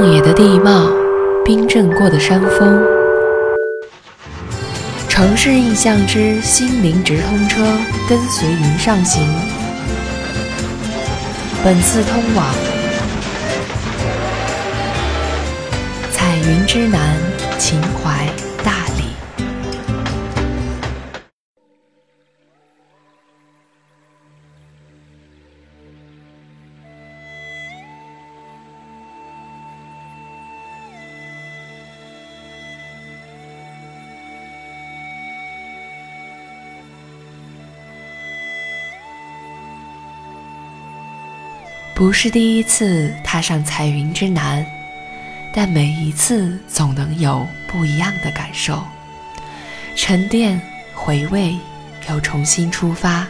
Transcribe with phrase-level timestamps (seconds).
[0.00, 0.90] 旷野的地貌，
[1.44, 2.82] 冰镇过的山峰，
[5.10, 7.60] 城市印象之心灵直通车，
[8.08, 9.22] 跟随云上行。
[11.62, 12.46] 本次通往
[16.10, 17.14] 彩云之南，
[17.58, 18.26] 秦淮
[18.64, 18.86] 大
[42.00, 44.64] 不是第一次踏上彩云之南，
[45.52, 48.82] 但每一次总能有不一样的感受，
[49.94, 50.58] 沉淀、
[50.94, 51.54] 回味，
[52.08, 53.26] 又重新出发。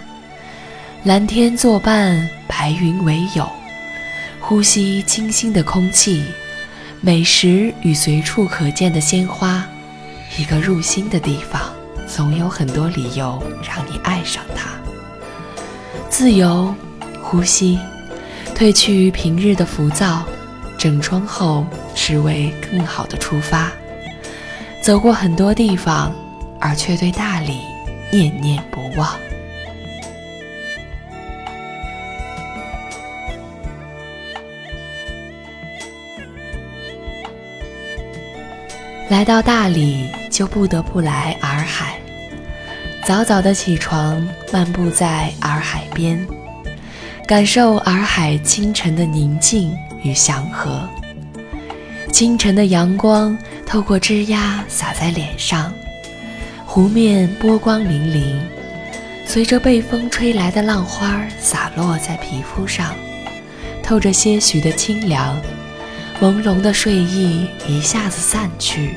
[1.02, 3.50] 蓝天作伴，白云为友，
[4.38, 6.24] 呼吸清新的空气，
[7.00, 9.66] 美食与随处可见的鲜花，
[10.38, 11.60] 一个入心的地方，
[12.06, 14.70] 总有很多理由让你爱上它。
[16.08, 16.72] 自由，
[17.20, 17.76] 呼吸。
[18.60, 20.22] 褪去平日的浮躁，
[20.76, 23.72] 整装后是为更好的出发。
[24.82, 26.14] 走过很多地方，
[26.60, 27.62] 而却对大理
[28.12, 29.18] 念念不忘。
[39.08, 41.98] 来到大理，就不得不来洱海。
[43.06, 44.22] 早早的起床，
[44.52, 46.28] 漫步在洱海边。
[47.30, 50.84] 感受洱海清晨的宁静与祥和。
[52.10, 55.72] 清晨的阳光透过枝桠洒在脸上，
[56.66, 58.40] 湖面波光粼粼，
[59.24, 62.92] 随着被风吹来的浪花洒落在皮肤上，
[63.80, 65.40] 透着些许的清凉。
[66.20, 68.96] 朦胧的睡意一下子散去。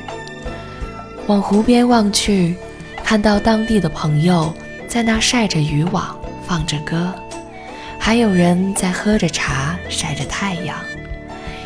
[1.28, 2.56] 往湖边望去，
[3.04, 4.52] 看到当地的朋友
[4.88, 7.14] 在那晒着渔网，放着歌。
[8.04, 10.76] 还有人在喝着茶，晒着太阳，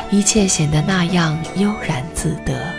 [0.09, 2.73] 一切显得那样悠然自得。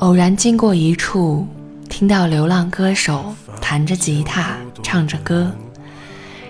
[0.00, 1.46] 偶然经过一处，
[1.90, 5.52] 听到流浪歌手弹着吉他，唱着歌，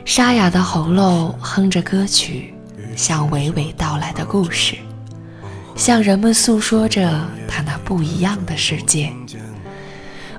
[0.05, 2.55] 沙哑的喉咙哼着歌曲，
[2.95, 4.77] 像娓娓道来的故事，
[5.75, 9.13] 向人们诉说着他那不一样的世界。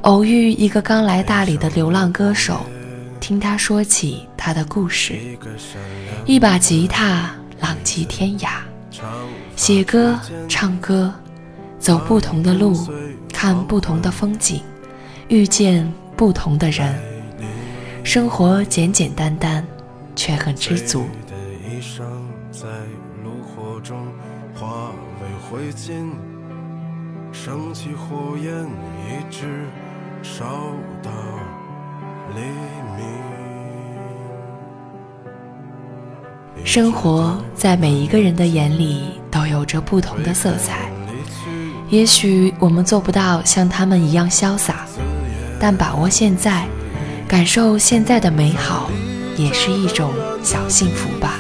[0.04, 2.66] 偶遇一个刚来大理的流浪歌手，
[3.20, 5.20] 听他说起他的故事，
[6.26, 7.30] 一把吉他
[7.60, 8.52] 浪迹天涯，
[9.58, 10.18] 写歌
[10.48, 11.14] 唱歌。
[11.82, 12.78] 走不同的路，
[13.34, 14.62] 看不同的风景，
[15.30, 16.94] 遇见不同的人，
[18.04, 19.66] 生活简简单单，
[20.16, 21.06] 却很知足。
[36.64, 41.01] 生活在每一个人的眼里都有着不同的色彩。
[41.92, 44.86] 也许我们做不到像他们一样潇洒，
[45.60, 46.66] 但把握现在，
[47.28, 48.90] 感受现在的美好，
[49.36, 51.38] 也是一种小幸福吧。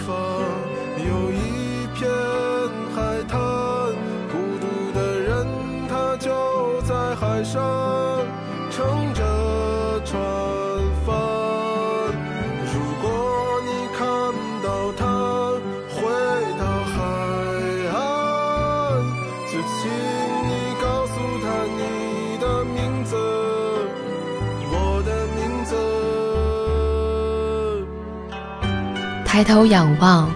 [29.31, 30.29] 抬头仰望，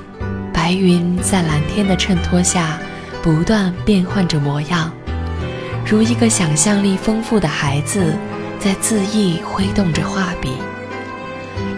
[0.54, 2.80] 白云在蓝天的衬托下
[3.22, 4.90] 不断变换着模样，
[5.86, 8.16] 如一个想象力丰富的孩子
[8.58, 10.54] 在恣意挥动着画笔。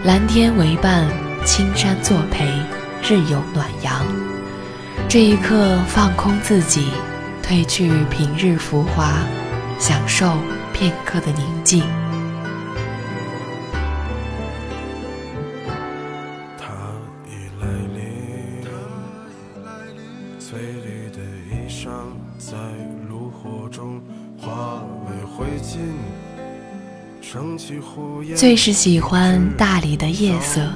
[0.04, 1.08] 蓝天为伴，
[1.44, 2.46] 青山作陪，
[3.02, 4.06] 日有暖阳。
[5.08, 6.86] 这一刻，放空自己，
[7.42, 9.14] 褪去平日浮华，
[9.76, 10.34] 享受
[10.72, 11.82] 片刻的宁静。
[28.36, 30.70] 最是喜欢大理的夜色，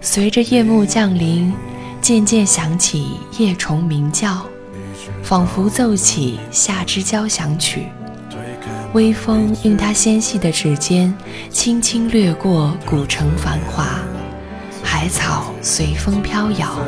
[0.00, 1.52] 随着夜幕降临，
[2.00, 4.42] 渐渐响起夜虫鸣叫，
[5.22, 7.86] 仿佛奏起夏之交响曲。
[8.92, 11.12] 微风用它纤细的指尖，
[11.50, 14.00] 轻轻掠过古城繁华，
[14.82, 16.78] 海草随风飘摇。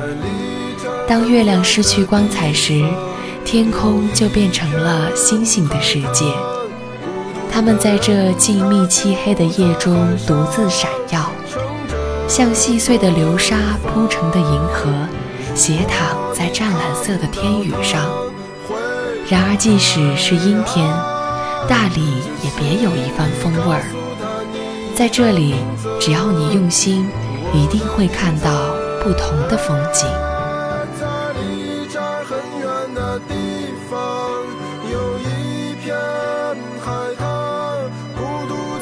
[1.09, 2.85] 当月亮失去光彩时，
[3.45, 6.25] 天空就变成了星星的世界。
[7.55, 9.95] 它们在这静谧漆黑的夜中
[10.27, 11.31] 独自闪耀，
[12.27, 14.91] 像细碎的流沙铺成的银河，
[15.55, 18.11] 斜躺在湛蓝色的天宇上。
[19.29, 20.85] 然而，即使是阴天，
[21.69, 22.01] 大理
[22.43, 23.85] 也别有一番风味儿。
[24.97, 25.55] 在这里，
[26.01, 27.09] 只要你用心，
[27.53, 30.09] 一定会看到不同的风景。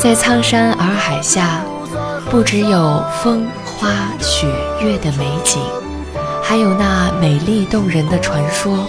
[0.02, 1.64] 在苍山洱海下，
[2.28, 3.88] 不只有风花
[4.18, 4.48] 雪
[4.80, 5.62] 月的美景，
[6.42, 8.84] 还有那美丽动人的传说：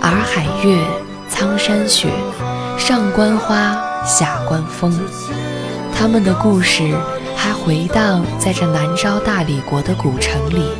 [0.00, 0.84] 洱海月，
[1.28, 2.08] 苍山雪，
[2.76, 4.92] 上观花，下观风。
[5.96, 6.92] 他们的故事
[7.36, 10.72] 还回荡在这南诏大理国的古城里，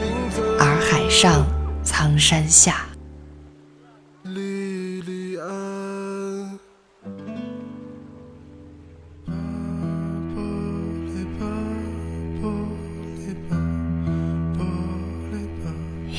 [0.58, 1.46] 洱海上，
[1.84, 2.78] 苍山下。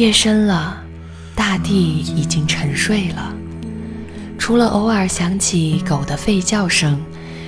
[0.03, 0.83] 夜深了，
[1.33, 3.33] 大地已经沉睡了，
[4.37, 7.01] 除了偶尔响起狗的吠叫声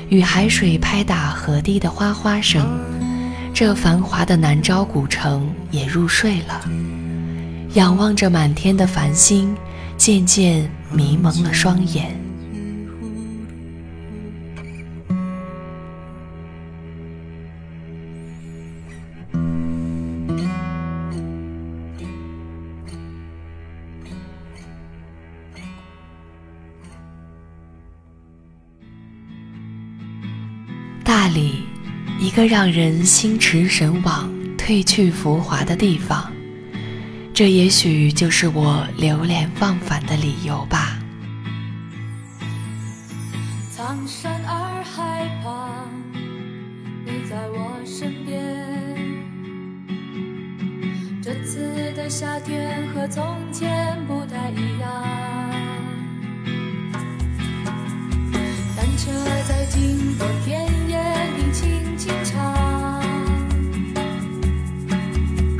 [0.08, 2.66] 与海水拍打河堤的哗哗声，
[3.54, 6.62] 这繁华的南诏古城也入睡了。
[7.74, 9.54] 仰望着满天的繁星，
[9.98, 12.18] 渐渐迷蒙了双眼。
[31.26, 31.64] 大理，
[32.20, 36.32] 一个让人心驰神往、褪去浮华的地方，
[37.34, 41.00] 这也许就是我流连忘返的理由吧。
[43.72, 45.90] 苍山洱海旁，
[47.04, 48.40] 你在我身边。
[51.24, 55.45] 这次的夏天和从前不太一样。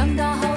[0.00, 0.49] 长大后